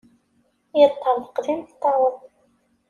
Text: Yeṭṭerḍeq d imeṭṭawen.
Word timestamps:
Yeṭṭerḍeq 0.79 1.37
d 1.45 1.47
imeṭṭawen. 1.53 2.17